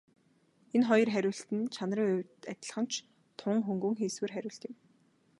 Энэ 0.75 0.85
хоёр 0.89 1.09
хариулт 1.15 1.49
нь 1.57 1.71
чанарын 1.75 2.09
хувьд 2.13 2.41
адилхан 2.51 2.85
ч 2.91 2.93
тун 3.39 3.57
хөнгөн 3.65 3.93
хийсвэр 3.97 4.31
хариулт 4.33 4.61
юм. 4.69 4.75